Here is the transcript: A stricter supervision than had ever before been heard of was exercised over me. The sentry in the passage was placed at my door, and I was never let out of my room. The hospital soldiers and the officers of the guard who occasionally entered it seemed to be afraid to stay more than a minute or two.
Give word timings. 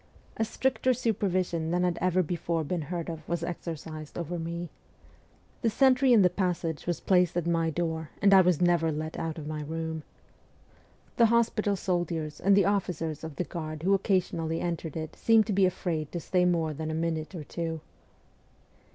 A 0.35 0.43
stricter 0.45 0.95
supervision 0.95 1.69
than 1.69 1.83
had 1.83 1.99
ever 2.01 2.23
before 2.23 2.63
been 2.63 2.81
heard 2.81 3.07
of 3.07 3.19
was 3.29 3.43
exercised 3.43 4.17
over 4.17 4.39
me. 4.39 4.69
The 5.61 5.69
sentry 5.69 6.11
in 6.11 6.23
the 6.23 6.29
passage 6.31 6.87
was 6.87 6.99
placed 6.99 7.37
at 7.37 7.45
my 7.45 7.69
door, 7.69 8.09
and 8.19 8.33
I 8.33 8.41
was 8.41 8.59
never 8.63 8.91
let 8.91 9.19
out 9.19 9.37
of 9.37 9.45
my 9.45 9.61
room. 9.61 10.01
The 11.17 11.27
hospital 11.27 11.75
soldiers 11.75 12.39
and 12.39 12.57
the 12.57 12.65
officers 12.65 13.23
of 13.23 13.35
the 13.35 13.43
guard 13.43 13.83
who 13.83 13.93
occasionally 13.93 14.59
entered 14.59 14.97
it 14.97 15.15
seemed 15.15 15.45
to 15.45 15.53
be 15.53 15.67
afraid 15.67 16.11
to 16.13 16.19
stay 16.19 16.45
more 16.45 16.73
than 16.73 16.89
a 16.89 16.95
minute 16.95 17.35
or 17.35 17.43
two. 17.43 17.79